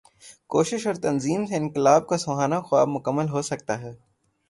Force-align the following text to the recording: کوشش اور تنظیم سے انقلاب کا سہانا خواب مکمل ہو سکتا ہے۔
کوشش 0.49 0.87
اور 0.87 0.95
تنظیم 0.95 1.45
سے 1.45 1.55
انقلاب 1.55 2.07
کا 2.07 2.17
سہانا 2.17 2.61
خواب 2.61 2.87
مکمل 2.87 3.29
ہو 3.29 3.41
سکتا 3.41 3.81
ہے۔ 3.81 3.93